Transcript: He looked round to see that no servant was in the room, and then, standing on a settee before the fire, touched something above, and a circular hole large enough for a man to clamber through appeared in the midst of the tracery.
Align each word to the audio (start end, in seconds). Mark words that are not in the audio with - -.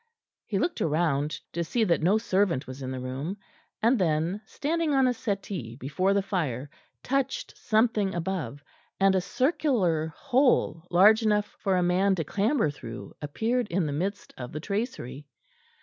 He 0.47 0.57
looked 0.57 0.81
round 0.81 1.39
to 1.53 1.63
see 1.63 1.83
that 1.83 2.01
no 2.01 2.17
servant 2.17 2.65
was 2.65 2.81
in 2.81 2.89
the 2.89 2.99
room, 2.99 3.37
and 3.83 3.99
then, 3.99 4.41
standing 4.47 4.95
on 4.95 5.05
a 5.07 5.13
settee 5.13 5.75
before 5.75 6.15
the 6.15 6.23
fire, 6.23 6.71
touched 7.03 7.55
something 7.55 8.15
above, 8.15 8.63
and 8.99 9.13
a 9.13 9.21
circular 9.21 10.07
hole 10.07 10.87
large 10.89 11.21
enough 11.21 11.55
for 11.59 11.77
a 11.77 11.83
man 11.83 12.15
to 12.15 12.23
clamber 12.23 12.71
through 12.71 13.13
appeared 13.21 13.67
in 13.67 13.85
the 13.85 13.93
midst 13.93 14.33
of 14.39 14.51
the 14.53 14.59
tracery. 14.59 15.27